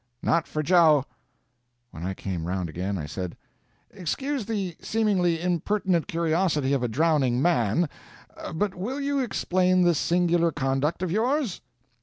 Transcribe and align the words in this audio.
"Not 0.23 0.47
for 0.47 0.63
Joe." 0.63 1.05
When 1.91 2.03
I 2.03 2.15
came 2.15 2.45
round 2.47 2.69
again, 2.69 2.97
I 2.97 3.05
said: 3.05 3.37
"Excuse 3.91 4.47
the 4.47 4.75
seemingly 4.81 5.39
impertinent 5.39 6.07
curiosity 6.07 6.73
of 6.73 6.81
a 6.81 6.87
drowning 6.87 7.39
man, 7.39 7.87
but 8.55 8.73
will 8.73 8.99
you 8.99 9.19
explain 9.19 9.83
this 9.83 9.99
singular 9.99 10.51
conduct 10.51 11.03
of 11.03 11.11
yours?" 11.11 11.61